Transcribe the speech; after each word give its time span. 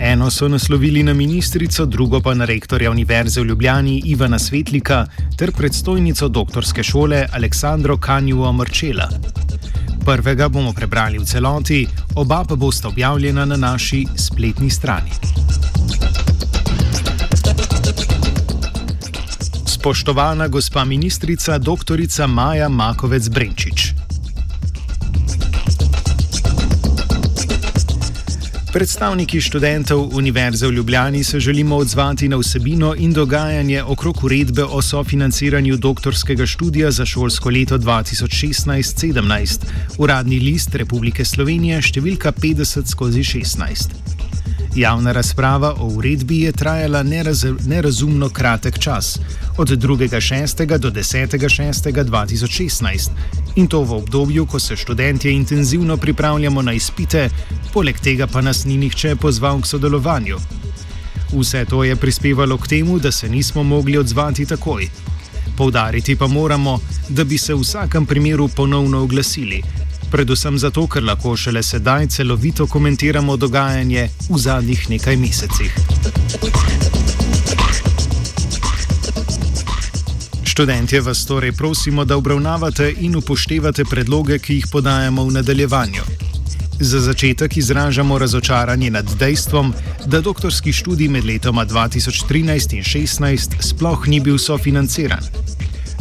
Eno 0.00 0.30
so 0.30 0.48
naslovili 0.48 1.02
na 1.02 1.14
ministrico, 1.14 1.86
drugo 1.86 2.20
pa 2.20 2.34
na 2.34 2.44
rektorja 2.44 2.90
Univerze 2.90 3.40
v 3.40 3.44
Ljubljani 3.44 4.02
Ivana 4.04 4.38
Svetlika 4.38 5.06
ter 5.36 5.52
predstojnico 5.52 6.28
doktorske 6.28 6.82
šole 6.82 7.26
Aleksandro 7.32 7.96
Kanjuo 7.96 8.52
Mrčela. 8.52 9.08
Prvega 10.04 10.48
bomo 10.48 10.72
prebrali 10.72 11.18
v 11.18 11.24
celoti, 11.24 11.86
oba 12.14 12.44
pa 12.48 12.56
bosta 12.56 12.88
objavljena 12.88 13.44
na 13.44 13.56
naši 13.56 14.06
spletni 14.16 14.70
strani. 14.70 15.10
Spoštovana 19.88 20.48
gospa 20.48 20.84
ministrica, 20.84 21.58
dr. 21.58 21.96
Maja 22.28 22.68
Makovec 22.68 23.28
Brenčič. 23.28 23.94
Predstavniki 28.72 29.40
študentov 29.40 30.12
Univerze 30.12 30.68
v 30.68 30.72
Ljubljani 30.72 31.24
se 31.24 31.40
želimo 31.40 31.76
odzvati 31.76 32.28
na 32.28 32.36
vsebino 32.36 32.94
in 32.98 33.12
dogajanje 33.12 33.82
okrog 33.82 34.24
uredbe 34.24 34.64
o 34.64 34.82
sofinanciranju 34.82 35.76
doktorskega 35.76 36.46
študija 36.46 36.90
za 36.90 37.06
šolsko 37.06 37.50
leto 37.50 37.78
2016-2017, 37.78 39.64
uradni 39.98 40.38
list 40.38 40.74
Republike 40.74 41.24
Slovenije 41.24 41.80
številka 41.82 42.32
50 42.32 42.84
skozi 42.84 43.24
16. 43.24 44.27
Javna 44.78 45.12
razprava 45.12 45.74
o 45.78 45.86
uredbi 45.86 46.40
je 46.40 46.52
trajala 46.52 47.02
neraz, 47.02 47.44
nerazumno 47.66 48.28
kratek 48.28 48.78
čas, 48.78 49.18
od 49.56 49.68
2.6. 49.68 50.78
do 50.78 50.90
10.6.2016, 50.90 53.10
in 53.56 53.66
to 53.66 53.82
v 53.82 53.92
obdobju, 53.92 54.46
ko 54.46 54.60
se 54.60 54.76
študentje 54.76 55.32
intenzivno 55.32 55.96
pripravljamo 55.96 56.62
na 56.62 56.72
izpite, 56.72 57.30
poleg 57.72 58.00
tega 58.00 58.26
pa 58.26 58.40
nas 58.40 58.64
ni 58.64 58.76
nihče 58.76 59.16
pozval 59.16 59.60
k 59.60 59.66
sodelovanju. 59.66 60.36
Vse 61.32 61.64
to 61.64 61.84
je 61.84 61.96
prispevalo 61.96 62.58
k 62.58 62.68
temu, 62.68 62.98
da 62.98 63.12
se 63.12 63.28
nismo 63.28 63.62
mogli 63.62 63.98
odzvati 63.98 64.46
takoj. 64.46 64.88
Poudariti 65.56 66.16
pa 66.16 66.26
moramo, 66.26 66.78
da 67.08 67.24
bi 67.24 67.38
se 67.38 67.54
v 67.54 67.60
vsakem 67.60 68.06
primeru 68.06 68.48
ponovno 68.48 69.02
oglasili 69.02 69.62
predvsem 70.10 70.58
zato, 70.58 70.86
ker 70.86 71.04
lahko 71.04 71.36
šele 71.36 71.62
sedaj 71.62 72.06
celovito 72.06 72.66
komentiramo 72.66 73.36
dogajanje 73.36 74.08
v 74.30 74.38
zadnjih 74.38 74.90
nekaj 74.90 75.16
mesecih. 75.16 75.74
Študentje 80.44 81.00
vas 81.00 81.26
torej 81.26 81.52
prosimo, 81.52 82.04
da 82.04 82.16
obravnavate 82.16 82.94
in 83.00 83.16
upoštevate 83.16 83.84
predloge, 83.84 84.38
ki 84.38 84.54
jih 84.54 84.66
podajamo 84.72 85.24
v 85.24 85.32
nadaljevanju. 85.32 86.02
Za 86.80 87.00
začetek 87.00 87.56
izražamo 87.56 88.18
razočaranje 88.18 88.90
nad 88.90 89.06
dejstvom, 89.18 89.74
da 90.06 90.20
doktorski 90.20 90.72
študij 90.72 91.08
med 91.08 91.24
letoma 91.24 91.66
2013 91.66 92.76
in 92.76 92.82
2016 92.82 93.56
sploh 93.60 94.08
ni 94.08 94.20
bil 94.20 94.38
sofinanciran. 94.38 95.47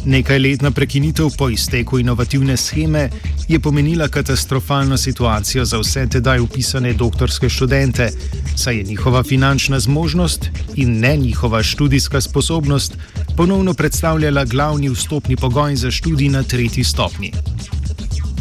Nekajletna 0.06 0.72
prekinitev 0.72 1.28
po 1.38 1.50
izteku 1.50 2.00
inovativne 2.00 2.58
scheme 2.58 3.10
je 3.48 3.60
pomenila 3.60 4.08
katastrofalno 4.08 4.98
situacijo 4.98 5.66
za 5.66 5.80
vse 5.80 6.08
tedaj 6.08 6.40
upisane 6.40 6.94
doktorske 6.94 7.50
študente, 7.50 8.10
saj 8.56 8.78
je 8.78 8.84
njihova 8.84 9.24
finančna 9.24 9.80
zmožnost 9.80 10.50
in 10.76 11.00
ne 11.00 11.18
njihova 11.18 11.64
študijska 11.64 12.22
sposobnost 12.22 12.98
ponovno 13.38 13.74
predstavljala 13.74 14.46
glavni 14.46 14.90
vstopni 14.90 15.36
pogoj 15.36 15.76
za 15.76 15.92
študij 15.92 16.30
na 16.30 16.44
tretji 16.44 16.84
stopni. 16.84 17.32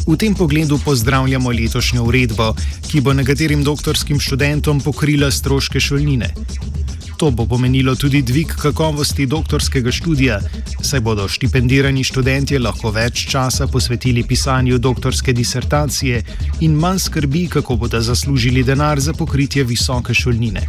V 0.06 0.16
tem 0.16 0.34
pogledu 0.34 0.78
pozdravljamo 0.84 1.50
letošnjo 1.50 2.04
uredbo, 2.04 2.54
ki 2.90 3.00
bo 3.00 3.12
nekaterim 3.12 3.64
doktorskim 3.64 4.20
študentom 4.20 4.80
pokrila 4.80 5.30
stroške 5.30 5.80
šolnine. 5.80 6.30
To 7.16 7.30
bo 7.30 7.46
pomenilo 7.46 7.94
tudi 7.96 8.22
dvig 8.22 8.50
kakovosti 8.60 9.26
doktorskega 9.26 9.92
študija, 9.92 10.40
saj 10.82 11.00
bodo 11.00 11.24
štipendirani 11.28 12.04
študentje 12.04 12.58
lahko 12.60 12.92
več 12.92 13.22
časa 13.30 13.66
posvetili 13.66 14.24
pisanju 14.28 14.78
doktorske 14.78 15.32
disertacije 15.32 16.22
in 16.60 16.76
manj 16.76 16.98
skrbi, 17.08 17.46
kako 17.48 17.76
bodo 17.76 18.00
zaslužili 18.00 18.64
denar 18.64 19.00
za 19.00 19.14
pokritje 19.16 19.64
visoke 19.64 20.14
šolnine. 20.14 20.68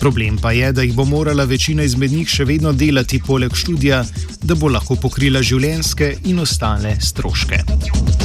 Problem 0.00 0.38
pa 0.42 0.52
je, 0.52 0.72
da 0.72 0.82
jih 0.82 0.94
bo 0.94 1.04
morala 1.04 1.44
večina 1.44 1.84
izmed 1.84 2.12
njih 2.12 2.28
še 2.28 2.44
vedno 2.44 2.72
delati 2.72 3.20
poleg 3.26 3.54
študija, 3.54 4.04
da 4.42 4.54
bo 4.54 4.72
lahko 4.72 4.96
pokrila 4.96 5.42
življenjske 5.42 6.14
in 6.32 6.40
ostale 6.42 6.96
stroške. 7.00 8.21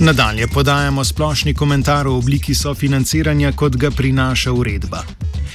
Nadalje 0.00 0.46
podajamo 0.46 1.04
splošni 1.04 1.54
komentar 1.54 2.06
o 2.06 2.14
obliki 2.16 2.54
sofinanciranja, 2.54 3.52
kot 3.52 3.76
ga 3.76 3.90
prinaša 3.90 4.52
uredba. 4.52 5.02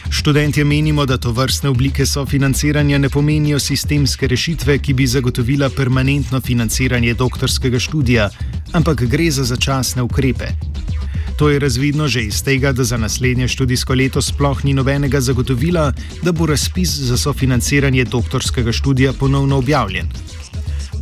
Študentje 0.09 0.63
menimo, 0.63 1.05
da 1.05 1.17
to 1.17 1.31
vrstne 1.31 1.69
oblike 1.69 2.05
sofinanciranja 2.05 2.97
ne 2.97 3.09
pomenijo 3.09 3.59
sistemske 3.59 4.27
rešitve, 4.27 4.77
ki 4.77 4.93
bi 4.93 5.07
zagotovila 5.07 5.69
permanentno 5.69 6.41
financiranje 6.41 7.13
doktorskega 7.13 7.79
študija, 7.79 8.29
ampak 8.73 9.01
gre 9.01 9.31
za 9.31 9.43
začasne 9.43 10.01
ukrepe. 10.01 10.47
To 11.37 11.49
je 11.49 11.59
razvidno 11.59 12.07
že 12.07 12.21
iz 12.21 12.43
tega, 12.43 12.71
da 12.71 12.83
za 12.83 12.97
naslednje 12.97 13.47
študijsko 13.47 13.93
leto 13.93 14.21
sploh 14.21 14.63
ni 14.63 14.73
nobenega 14.73 15.21
zagotovila, 15.21 15.93
da 16.21 16.31
bo 16.31 16.45
razpis 16.45 16.89
za 16.89 17.17
sofinanciranje 17.17 18.03
doktorskega 18.03 18.71
študija 18.71 19.13
ponovno 19.13 19.57
objavljen. 19.57 20.09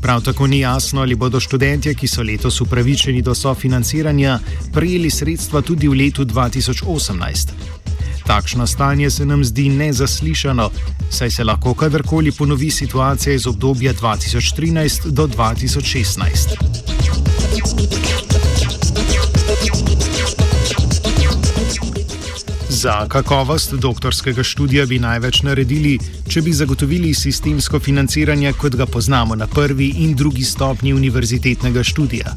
Prav 0.04 0.22
tako 0.22 0.48
ni 0.48 0.60
jasno, 0.60 1.02
ali 1.02 1.16
bodo 1.16 1.40
študentje, 1.40 1.94
ki 1.96 2.08
so 2.08 2.24
letos 2.24 2.62
upravičeni 2.62 3.22
do 3.22 3.36
sofinanciranja, 3.36 4.40
prejeli 4.74 5.10
sredstva 5.10 5.62
tudi 5.62 5.88
v 5.88 5.94
letu 5.94 6.26
2018. 6.26 7.48
Takšno 8.28 8.68
stanje 8.68 9.10
se 9.10 9.26
nam 9.26 9.44
zdi 9.44 9.70
nezaslišano, 9.70 10.70
saj 11.10 11.32
se 11.32 11.44
lahko 11.44 11.74
kadarkoli 11.74 12.32
ponovi 12.32 12.72
situacija 12.72 13.34
iz 13.34 13.48
obdobja 13.48 13.94
2013 13.94 15.10
do 15.10 15.28
2016. 15.28 18.13
Za 22.84 23.06
kakovost 23.08 23.74
doktorskega 23.74 24.44
študija 24.44 24.84
bi 24.86 24.98
največ 25.00 25.38
naredili, 25.48 25.94
če 26.28 26.42
bi 26.44 26.52
zagotovili 26.52 27.14
sistemsko 27.16 27.80
financiranje, 27.80 28.52
kot 28.60 28.76
ga 28.76 28.86
poznamo 28.86 29.38
na 29.40 29.48
prvi 29.48 29.88
in 30.04 30.16
drugi 30.20 30.44
stopnji 30.44 30.92
univerzitetnega 30.94 31.84
študija. 31.84 32.34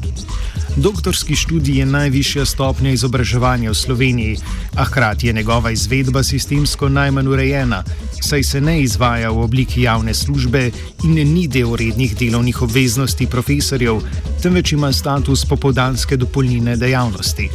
Doktorski 0.77 1.35
študij 1.35 1.81
je 1.81 1.85
najvišja 1.85 2.45
stopnja 2.45 2.93
izobraževanja 2.95 3.73
v 3.73 3.75
Sloveniji, 3.75 4.37
a 4.75 4.85
hkrati 4.87 5.27
je 5.27 5.33
njegova 5.33 5.71
izvedba 5.71 6.23
sistemsko 6.23 6.89
najmanj 6.89 7.27
urejena, 7.27 7.83
saj 8.21 8.43
se 8.43 8.61
ne 8.61 8.81
izvaja 8.81 9.31
v 9.31 9.43
obliki 9.43 9.81
javne 9.81 10.13
službe 10.13 10.69
in 11.03 11.33
ni 11.33 11.47
del 11.47 11.75
rednih 11.75 12.15
delovnih 12.17 12.61
obveznosti 12.61 13.27
profesorjev, 13.27 13.99
temveč 14.43 14.71
ima 14.71 14.93
status 14.93 15.45
popoldanske 15.45 16.17
dopolnilne 16.17 16.77
dejavnosti. 16.77 17.49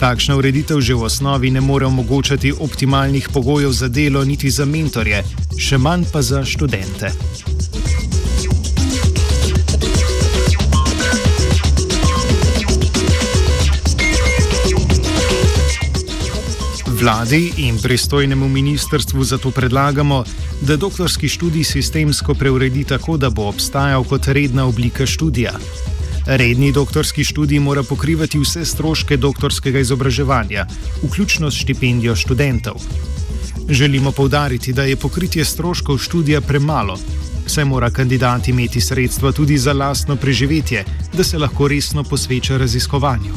Takšna 0.00 0.36
ureditev 0.36 0.80
že 0.80 0.94
v 0.94 1.06
osnovi 1.06 1.50
ne 1.50 1.60
more 1.60 1.86
omogočati 1.86 2.52
optimalnih 2.52 3.28
pogojev 3.32 3.72
za 3.72 3.88
delo 3.88 4.24
niti 4.24 4.50
za 4.50 4.64
mentorje, 4.64 5.22
še 5.58 5.78
manj 5.78 6.04
pa 6.12 6.22
za 6.22 6.44
študente. 6.44 7.12
Vladi 17.04 17.52
in 17.56 17.78
pristojnemu 17.82 18.48
ministrstvu 18.48 19.24
zato 19.24 19.50
predlagamo, 19.50 20.24
da 20.60 20.76
doktorski 20.76 21.28
študij 21.28 21.64
sistemsko 21.64 22.34
preuredi 22.34 22.84
tako, 22.84 23.16
da 23.16 23.30
bo 23.30 23.48
obstajal 23.48 24.04
kot 24.04 24.26
redna 24.26 24.64
oblika 24.64 25.06
študija. 25.06 25.52
Redni 26.26 26.72
doktorski 26.72 27.24
študij 27.24 27.60
mora 27.60 27.82
pokrivati 27.82 28.38
vse 28.38 28.64
stroške 28.64 29.16
doktorskega 29.16 29.78
izobraževanja, 29.78 30.66
vključno 31.02 31.50
s 31.50 31.54
štipendijo 31.54 32.16
študentov. 32.16 32.74
Želimo 33.68 34.12
povdariti, 34.12 34.72
da 34.72 34.82
je 34.84 34.96
pokritje 34.96 35.44
stroškov 35.44 35.98
študija 35.98 36.40
premalo, 36.40 36.98
saj 37.46 37.64
mora 37.64 37.90
kandidat 37.90 38.48
imeti 38.48 38.80
sredstva 38.80 39.32
tudi 39.32 39.58
za 39.58 39.72
lastno 39.72 40.16
preživetje, 40.16 40.84
da 41.12 41.24
se 41.24 41.38
lahko 41.38 41.68
resno 41.68 42.04
posveča 42.04 42.56
raziskovanju. 42.56 43.34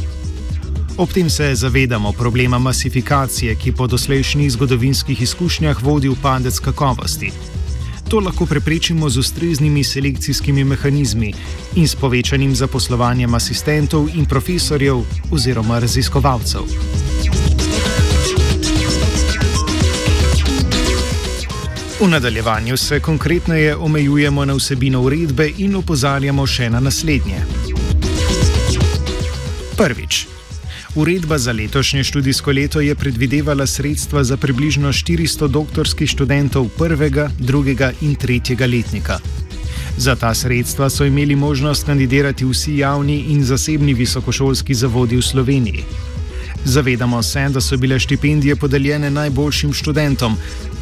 Ob 0.98 1.10
tem 1.13 1.30
se 1.30 1.56
zavedamo 1.56 2.12
problema 2.12 2.60
masifikacije, 2.60 3.56
ki 3.56 3.72
po 3.72 3.88
doslejšnjih 3.88 4.51
zgodovinskih 4.51 5.22
izkušnjah 5.22 5.83
vodi 5.83 6.10
v 6.10 6.16
padec 6.22 6.60
kakovosti. 6.60 7.31
To 8.09 8.19
lahko 8.19 8.45
preprečimo 8.45 9.09
z 9.09 9.18
ustreznimi 9.18 9.83
selekcijskimi 9.83 10.63
mehanizmi 10.63 11.33
in 11.75 11.88
s 11.88 11.95
povečanim 11.95 12.56
zaposlovanjem 12.56 13.36
asistentov 13.36 14.07
in 14.15 14.25
profesorjev 14.25 15.04
oziroma 15.31 15.80
raziskovalcev. 15.80 16.62
V 22.00 22.07
nadaljevanju 22.07 22.77
se 22.77 23.00
konkretneje 23.00 23.75
omejujemo 23.75 24.45
na 24.45 24.54
vsebino 24.54 25.01
uredbe 25.01 25.51
in 25.57 25.75
opozarjamo 25.75 26.48
še 26.48 26.69
na 26.69 26.80
naslednje. 26.80 27.44
Prvič. 29.77 30.37
Uredba 30.95 31.38
za 31.38 31.51
letošnje 31.51 32.04
študijsko 32.04 32.51
leto 32.51 32.81
je 32.81 32.95
predvidevala 32.95 33.68
sredstva 33.68 34.24
za 34.24 34.38
približno 34.38 34.89
400 34.89 35.48
doktorskih 35.48 36.10
študentov 36.10 36.69
prvega, 36.78 37.30
drugega 37.39 37.92
in 38.01 38.16
tretjega 38.16 38.66
letnika. 38.66 39.19
Za 39.98 40.16
ta 40.16 40.34
sredstva 40.34 40.89
so 40.89 41.06
imeli 41.06 41.36
možnost 41.36 41.86
kandidirati 41.86 42.45
vsi 42.45 42.78
javni 42.78 43.18
in 43.30 43.44
zasebni 43.44 43.94
visokošolski 43.94 44.74
zavodi 44.74 45.18
v 45.18 45.22
Sloveniji. 45.22 45.84
Zavedamo 46.66 47.24
se, 47.24 47.50
da 47.50 47.62
so 47.62 47.78
bile 47.78 48.00
štipendije 48.00 48.56
podeljene 48.56 49.10
najboljšim 49.10 49.74
študentom, 49.74 50.38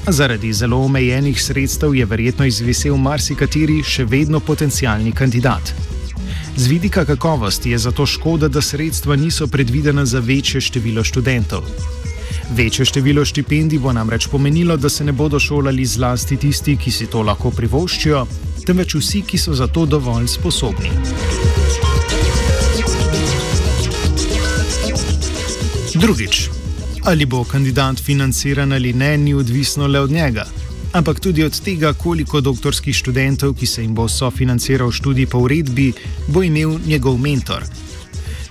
Zaradi 0.07 0.53
zelo 0.53 0.77
omejenih 0.77 1.41
sredstev 1.41 1.95
je 1.95 2.05
verjetno 2.05 2.45
izvisel 2.45 2.97
marsikateri 2.97 3.79
še 3.83 4.03
vedno 4.05 4.39
potencijalni 4.39 5.11
kandidat. 5.11 5.71
Z 6.55 6.67
vidika 6.67 7.05
kakovosti 7.05 7.71
je 7.71 7.77
zato 7.77 8.05
škoda, 8.05 8.47
da 8.47 8.61
sredstva 8.61 9.15
niso 9.15 9.47
predvidena 9.47 10.05
za 10.05 10.19
večje 10.19 10.61
število 10.61 11.03
študentov. 11.03 11.63
Večje 12.55 12.85
število 12.85 13.25
štipendij 13.25 13.79
bo 13.79 13.93
namreč 13.93 14.27
pomenilo, 14.27 14.77
da 14.77 14.89
se 14.89 15.03
ne 15.03 15.11
bodo 15.11 15.39
šolali 15.39 15.85
zlasti 15.85 16.37
tisti, 16.37 16.77
ki 16.77 16.91
si 16.91 17.07
to 17.07 17.21
lahko 17.21 17.51
privoščijo, 17.51 18.25
temveč 18.65 18.95
vsi, 18.95 19.21
ki 19.21 19.37
so 19.37 19.53
za 19.53 19.67
to 19.67 19.85
dovolj 19.85 20.27
sposobni. 20.27 20.91
Drugič, 25.95 26.49
Ali 27.05 27.25
bo 27.25 27.43
kandidat 27.43 27.99
financiran 27.99 28.73
ali 28.73 28.93
ne, 28.93 29.17
ni 29.17 29.33
odvisno 29.33 29.87
le 29.87 29.99
od 29.99 30.11
njega, 30.11 30.45
ampak 30.95 31.19
tudi 31.19 31.43
od 31.43 31.59
tega, 31.59 31.93
koliko 31.93 32.39
doktorskih 32.41 32.95
študentov, 32.95 33.53
ki 33.59 33.67
se 33.67 33.81
jim 33.83 33.95
bo 33.95 34.07
sofinanciral 34.07 34.91
študij 34.91 35.27
po 35.27 35.43
uredbi, 35.43 35.91
bo 36.27 36.43
imel 36.43 36.79
njegov 36.87 37.17
mentor. 37.19 37.63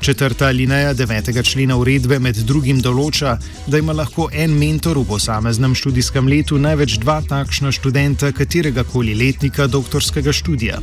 Četrta 0.00 0.46
alineja 0.46 0.92
devetega 0.92 1.42
člena 1.42 1.76
uredbe 1.80 2.18
med 2.20 2.36
drugim 2.44 2.82
določa, 2.84 3.38
da 3.66 3.78
ima 3.80 3.94
lahko 3.96 4.28
en 4.32 4.52
mentor 4.52 4.98
v 5.00 5.06
posameznem 5.08 5.72
študijskem 5.74 6.28
letu 6.28 6.58
največ 6.60 6.98
dva 7.00 7.22
takšna 7.24 7.72
študenta 7.72 8.32
katerega 8.36 8.84
koli 8.84 9.14
letnika 9.16 9.64
doktorskega 9.66 10.32
študija. 10.32 10.82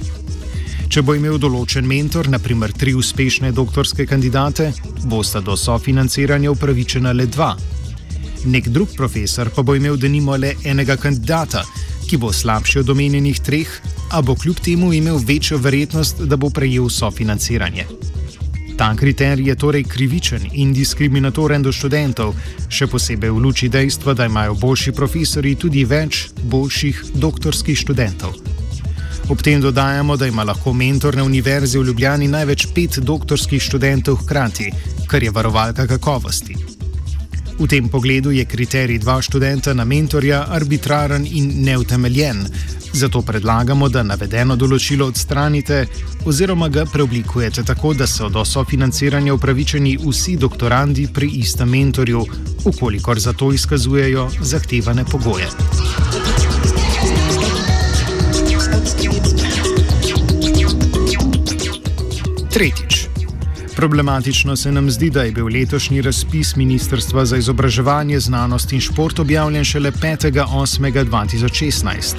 Če 0.89 1.03
bo 1.05 1.13
imel 1.13 1.37
določen 1.37 1.85
mentor, 1.87 2.31
naprimer 2.33 2.73
tri 2.73 2.95
uspešne 2.97 3.53
doktorske 3.53 4.07
kandidate, 4.09 4.71
bosta 5.05 5.39
do 5.39 5.53
sofinanciranja 5.53 6.49
upravičena 6.51 7.13
le 7.13 7.29
dva. 7.29 7.53
Nek 8.45 8.67
drug 8.67 8.95
profesor 8.97 9.49
pa 9.49 9.61
bo 9.61 9.75
imel 9.75 9.97
denimo 9.97 10.35
le 10.35 10.55
enega 10.63 10.95
kandidata, 10.97 11.61
ki 12.09 12.17
bo 12.17 12.31
slabši 12.33 12.79
od 12.79 12.89
omenjenih 12.89 13.39
treh, 13.39 13.69
a 14.11 14.21
bo 14.21 14.35
kljub 14.35 14.59
temu 14.59 14.93
imel 14.93 15.19
večjo 15.25 15.57
verjetnost, 15.57 16.23
da 16.25 16.37
bo 16.37 16.49
prejel 16.49 16.89
sofinanciranje. 16.89 17.85
Ta 18.77 18.95
kriterij 18.95 19.47
je 19.47 19.55
torej 19.55 19.83
krivičen 19.83 20.47
in 20.51 20.73
diskriminatoren 20.73 21.61
do 21.61 21.71
študentov, 21.71 22.33
še 22.65 22.87
posebej 22.89 23.29
v 23.29 23.43
luči 23.43 23.69
dejstva, 23.69 24.15
da 24.17 24.25
imajo 24.25 24.57
boljši 24.57 24.91
profesori 24.97 25.53
tudi 25.55 25.85
več 25.85 26.31
boljših 26.41 27.03
doktorskih 27.13 27.77
študentov. 27.77 28.33
Ob 29.29 29.41
tem 29.45 29.61
dodajamo, 29.61 30.17
da 30.17 30.27
ima 30.27 30.43
lahko 30.43 30.73
mentor 30.73 31.15
na 31.15 31.23
Univerzi 31.23 31.77
v 31.77 31.85
Ljubljani 31.91 32.27
največ 32.27 32.67
pet 32.73 32.99
doktorskih 33.05 33.61
študentov 33.61 34.25
hkrati, 34.25 34.71
kar 35.07 35.23
je 35.23 35.31
varovalka 35.31 35.87
kakovosti. 35.87 36.70
V 37.61 37.67
tem 37.69 37.89
pogledu 37.89 38.31
je 38.33 38.41
kriterij 38.45 38.97
dva 38.97 39.21
študenta 39.21 39.73
na 39.77 39.85
mentorja 39.85 40.47
arbitraren 40.49 41.25
in 41.29 41.61
neutemeljen, 41.61 42.47
zato 42.93 43.21
predlagamo, 43.21 43.85
da 43.85 44.01
navedeno 44.01 44.55
določilo 44.57 45.05
odstranite 45.05 45.83
oziroma 46.25 46.71
ga 46.73 46.87
preoblikujete 46.89 47.61
tako, 47.61 47.93
da 47.93 48.07
so 48.09 48.31
do 48.33 48.41
sofinanciranja 48.41 49.35
upravičeni 49.37 49.93
vsi 50.01 50.39
doktorandi 50.41 51.05
pri 51.13 51.29
istem 51.43 51.69
mentorju, 51.69 52.25
ukolikor 52.65 53.21
za 53.21 53.33
to 53.37 53.51
izkazujejo 53.53 54.25
zahtevane 54.41 55.05
pogoje. 55.05 55.45
Tretjič. 62.49 63.00
Problematično 63.81 64.55
se 64.55 64.71
nam 64.71 64.91
zdi, 64.91 65.09
da 65.09 65.23
je 65.23 65.31
bil 65.31 65.47
letošnji 65.47 66.01
razpis 66.01 66.55
Ministrstva 66.55 67.25
za 67.25 67.37
izobraževanje, 67.37 68.19
znanost 68.19 68.73
in 68.73 68.81
šport 68.81 69.19
objavljen 69.19 69.63
šele 69.63 69.91
5.8.2016. 69.91 72.15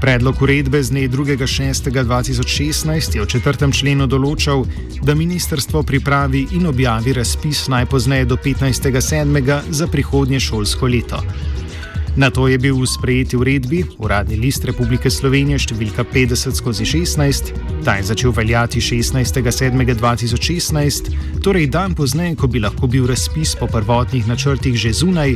Predlog 0.00 0.42
uredbe 0.42 0.82
z 0.82 0.90
dne 0.90 1.08
2.6.2016 1.08 3.16
je 3.16 3.22
v 3.22 3.26
četrtem 3.26 3.72
členu 3.72 4.06
določal, 4.06 4.64
da 5.02 5.14
ministrstvo 5.18 5.82
pripravi 5.82 6.46
in 6.54 6.66
objavi 6.70 7.12
razpis 7.12 7.68
najpozneje 7.68 8.24
do 8.24 8.36
15.7. 8.36 9.60
za 9.70 9.86
prihodnje 9.86 10.40
šolsko 10.40 10.86
leto. 10.86 11.22
Na 12.16 12.30
to 12.30 12.48
je 12.48 12.58
bil 12.58 12.76
v 12.78 12.86
sprejeti 12.86 13.36
uredbi 13.36 13.84
Uradni 13.98 14.36
list 14.38 14.64
Republike 14.64 15.10
Slovenije 15.10 15.58
številka 15.58 16.04
50 16.06 16.54
skozi 16.54 16.86
16, 16.86 17.50
ta 17.82 17.98
je 17.98 18.06
začel 18.06 18.30
veljati 18.30 18.78
16.7.2016, 18.78 21.10
torej 21.42 21.66
dan 21.74 21.98
pozneje, 21.98 22.38
ko 22.38 22.46
bi 22.46 22.62
lahko 22.62 22.86
bil 22.86 23.10
razpis 23.10 23.58
po 23.58 23.66
prvotnih 23.66 24.30
načrtih 24.30 24.78
že 24.78 24.94
zunaj, 24.94 25.34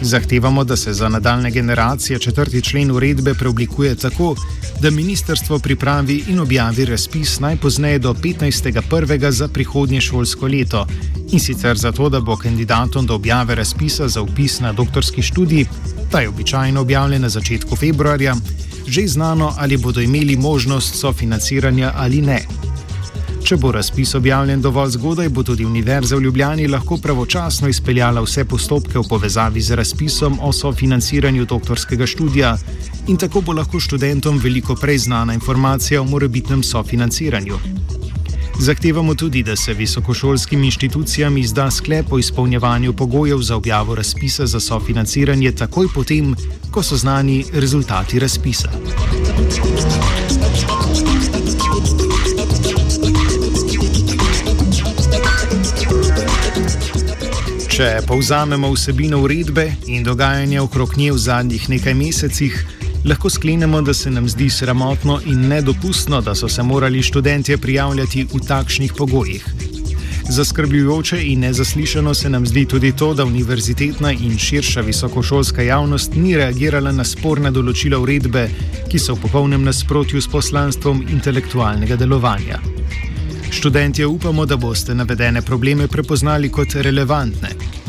Zahtevamo, 0.00 0.64
da 0.64 0.76
se 0.76 0.92
za 0.92 1.08
nadaljne 1.08 1.50
generacije 1.50 2.18
četrti 2.18 2.62
člen 2.62 2.90
uredbe 2.90 3.34
preoblikuje 3.34 3.94
tako, 3.94 4.34
da 4.80 4.90
ministrstvo 4.90 5.58
pripravi 5.58 6.24
in 6.28 6.40
objavi 6.40 6.84
razpis 6.84 7.40
najpozneje 7.40 7.98
do 7.98 8.14
15.1. 8.14 9.30
za 9.30 9.48
prihodnje 9.48 10.00
šolsko 10.00 10.46
leto 10.46 10.86
in 11.32 11.40
sicer 11.40 11.78
zato, 11.78 12.08
da 12.08 12.20
bo 12.20 12.36
kandidatom 12.36 13.06
do 13.06 13.14
objave 13.14 13.54
razpisa 13.54 14.08
za 14.08 14.22
upis 14.22 14.60
na 14.60 14.72
doktorski 14.72 15.22
študij, 15.22 15.66
ta 16.10 16.20
je 16.20 16.28
običajno 16.28 16.80
objavljen 16.80 17.22
na 17.22 17.28
začetku 17.28 17.76
februarja, 17.76 18.34
že 18.86 19.06
znano, 19.06 19.54
ali 19.58 19.76
bodo 19.76 20.00
imeli 20.00 20.36
možnost 20.36 20.94
sofinanciranja 20.94 21.92
ali 21.96 22.20
ne. 22.22 22.42
Če 23.44 23.56
bo 23.56 23.72
razpis 23.72 24.14
objavljen 24.14 24.60
dovolj 24.62 24.90
zgodaj, 24.90 25.28
bo 25.28 25.42
tudi 25.42 25.64
Univerza 25.64 26.16
v 26.16 26.22
Ljubljani 26.22 26.68
lahko 26.68 26.96
pravočasno 26.96 27.68
izpeljala 27.68 28.22
vse 28.22 28.44
postopke 28.44 28.98
v 28.98 29.08
povezavi 29.08 29.60
z 29.60 29.74
razpisom 29.80 30.38
o 30.42 30.52
sofinanciranju 30.52 31.44
doktorskega 31.44 32.06
študija 32.06 32.56
in 33.08 33.16
tako 33.16 33.40
bo 33.40 33.52
lahko 33.52 33.80
študentom 33.80 34.38
veliko 34.38 34.74
prej 34.74 34.98
znana 35.08 35.34
informacija 35.34 36.02
o 36.02 36.04
morebitnem 36.04 36.62
sofinanciranju. 36.62 37.58
Zahtevamo 38.62 39.14
tudi, 39.14 39.42
da 39.42 39.56
se 39.56 39.74
visokošolskim 39.74 40.64
inštitucijam 40.64 41.38
izda 41.38 41.70
sklep 41.70 42.12
o 42.12 42.18
izpolnjevanju 42.18 42.92
pogojev 42.92 43.38
za 43.38 43.56
objavo 43.56 43.94
razpisa 43.94 44.46
za 44.46 44.60
sofinanciranje 44.60 45.52
takoj 45.52 45.86
potem, 45.94 46.36
ko 46.70 46.82
so 46.82 46.96
znani 46.96 47.44
rezultati 47.52 48.18
razpisa. 48.18 48.70
Če 57.68 57.98
povzamemo 58.06 58.70
vsebino 58.72 59.22
uredbe 59.22 59.72
in 59.86 60.04
dogajanje 60.04 60.60
okrog 60.60 60.96
nje 60.96 61.12
v 61.12 61.18
zadnjih 61.18 61.68
nekaj 61.68 61.94
mesecih, 61.94 62.66
lahko 63.04 63.30
sklenemo, 63.30 63.82
da 63.82 63.94
se 63.94 64.10
nam 64.10 64.28
zdi 64.28 64.50
sramotno 64.50 65.20
in 65.26 65.48
nedopustno, 65.48 66.20
da 66.20 66.34
so 66.34 66.48
se 66.48 66.62
morali 66.62 67.02
študentje 67.02 67.58
prijavljati 67.58 68.26
v 68.34 68.40
takšnih 68.48 68.92
pogojih. 68.98 69.46
Zaskrbljujoče 70.28 71.22
in 71.26 71.40
nezaslišano 71.40 72.14
se 72.14 72.30
nam 72.30 72.46
zdi 72.46 72.64
tudi 72.64 72.92
to, 72.96 73.14
da 73.14 73.24
univerzitetna 73.24 74.12
in 74.12 74.38
širša 74.38 74.80
visokošolska 74.80 75.62
javnost 75.62 76.14
ni 76.14 76.36
reagirala 76.36 76.92
na 76.92 77.04
sporne 77.04 77.50
določila 77.50 77.98
uredbe, 77.98 78.48
ki 78.88 78.98
so 78.98 79.14
v 79.14 79.22
popolnem 79.26 79.64
nasprotju 79.64 80.22
s 80.22 80.30
poslanstvom 80.30 81.04
intelektualnega 81.10 81.96
delovanja. 81.96 82.60
Študentje 83.50 84.06
upamo, 84.06 84.46
da 84.46 84.56
boste 84.56 84.94
navedene 84.94 85.42
probleme 85.42 85.88
prepoznali 85.88 86.48
kot 86.48 86.74
relevantne 86.74 87.81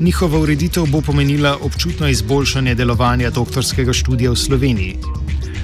Njihova 0.00 0.38
ureditev 0.38 0.86
bo 0.86 1.00
pomenila 1.00 1.58
občutno 1.60 2.08
izboljšanje 2.08 2.74
delovanja 2.74 3.30
doktorskega 3.30 3.92
študija 3.92 4.30
v 4.30 4.36
Sloveniji. 4.36 4.94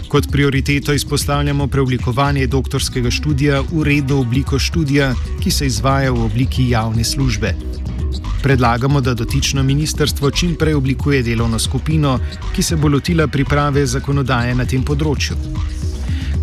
Kot 0.08 0.28
prioriteto 0.32 0.92
izpostavljamo 0.92 1.66
preoblikovanje 1.66 2.46
doktorskega 2.46 3.10
študija 3.10 3.62
v 3.72 3.84
redno 3.84 4.18
obliko 4.20 4.58
študija, 4.58 5.14
ki 5.40 5.50
se 5.50 5.66
izvaja 5.66 6.12
v 6.12 6.24
obliki 6.24 6.68
javne 6.68 7.04
službe. 7.04 7.54
Predlagamo, 8.42 9.00
da 9.00 9.14
dotično 9.14 9.62
ministrstvo 9.62 10.30
čim 10.30 10.54
prej 10.54 10.74
oblikuje 10.74 11.22
delovno 11.22 11.58
skupino, 11.58 12.18
ki 12.54 12.62
se 12.62 12.76
bo 12.76 12.88
lotila 12.88 13.26
priprave 13.26 13.86
zakonodaje 13.86 14.54
na 14.54 14.68
tem 14.68 14.84
področju. 14.84 15.36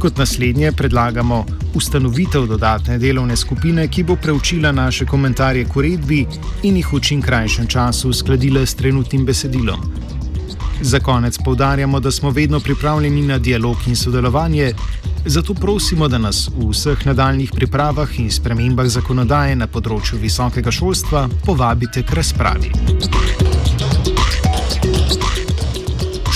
Kot 0.03 0.17
naslednje 0.17 0.71
predlagamo 0.71 1.45
ustanovitev 1.75 2.45
dodatne 2.47 2.97
delovne 2.99 3.37
skupine, 3.37 3.85
ki 3.87 4.03
bo 4.03 4.15
preučila 4.15 4.71
naše 4.71 5.05
komentarje 5.05 5.63
k 5.65 5.77
uredbi 5.79 6.25
in 6.63 6.75
jih 6.75 6.89
v 6.93 6.99
čim 6.99 7.21
krajšem 7.21 7.67
času 7.67 8.09
uskladila 8.09 8.65
s 8.65 8.75
trenutnim 8.75 9.23
besedilom. 9.25 9.79
Za 10.81 10.99
konec 10.99 11.37
povdarjamo, 11.45 11.99
da 11.99 12.11
smo 12.11 12.31
vedno 12.31 12.59
pripravljeni 12.59 13.21
na 13.21 13.37
dialog 13.37 13.77
in 13.87 13.95
sodelovanje, 13.95 14.73
zato 15.25 15.53
prosimo, 15.53 16.07
da 16.07 16.17
nas 16.17 16.49
v 16.51 16.67
vseh 16.73 17.05
nadaljnih 17.05 17.55
pripravah 17.55 18.19
in 18.19 18.31
spremembah 18.31 18.91
zakonodaje 18.91 19.55
na 19.55 19.71
področju 19.71 20.19
visokega 20.19 20.71
šolstva 20.71 21.29
povabite 21.45 22.03
k 22.03 22.19
razpravi. 22.19 22.75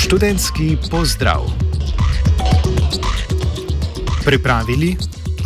Študentski 0.08 0.78
pozdrav! 0.90 1.67
Pripravili 4.28 4.92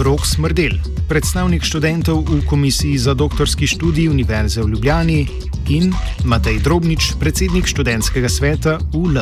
Rok 0.02 0.26
Smrdel, 0.26 0.74
predstavnik 1.06 1.62
študentov 1.62 2.26
v 2.26 2.42
Komisiji 2.50 2.98
za 2.98 3.14
doktorski 3.14 3.70
študij 3.70 4.10
Univerze 4.10 4.58
v 4.66 4.74
Ljubljani 4.74 5.22
in 5.70 5.94
Matej 6.26 6.58
Drobnič, 6.66 7.14
predsednik 7.22 7.70
študentskega 7.70 8.26
sveta 8.26 8.82
UL. 8.98 9.22